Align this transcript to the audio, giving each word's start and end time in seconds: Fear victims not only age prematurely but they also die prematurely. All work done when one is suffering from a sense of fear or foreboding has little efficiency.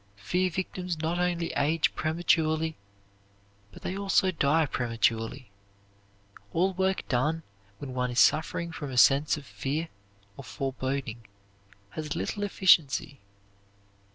Fear 0.15 0.49
victims 0.49 0.97
not 0.97 1.19
only 1.19 1.53
age 1.53 1.93
prematurely 1.93 2.75
but 3.71 3.83
they 3.83 3.95
also 3.95 4.31
die 4.31 4.65
prematurely. 4.65 5.51
All 6.53 6.73
work 6.73 7.07
done 7.07 7.43
when 7.77 7.93
one 7.93 8.09
is 8.09 8.19
suffering 8.19 8.71
from 8.71 8.89
a 8.89 8.97
sense 8.97 9.37
of 9.37 9.45
fear 9.45 9.89
or 10.37 10.43
foreboding 10.43 11.27
has 11.91 12.15
little 12.15 12.41
efficiency. 12.41 13.19